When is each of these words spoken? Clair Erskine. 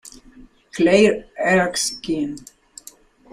Clair 0.71 1.27
Erskine. 1.37 2.39